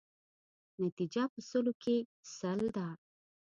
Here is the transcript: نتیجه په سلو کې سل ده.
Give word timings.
نتیجه 0.83 1.23
په 1.33 1.39
سلو 1.49 1.73
کې 1.83 1.95
سل 2.37 2.61
ده. 2.75 2.87